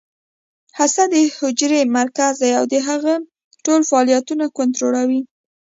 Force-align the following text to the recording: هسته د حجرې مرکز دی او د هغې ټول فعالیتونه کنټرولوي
هسته 0.77 1.03
د 1.13 1.15
حجرې 1.37 1.81
مرکز 1.97 2.33
دی 2.41 2.51
او 2.59 2.65
د 2.73 2.75
هغې 2.87 3.15
ټول 3.65 3.81
فعالیتونه 3.89 4.45
کنټرولوي 4.57 5.21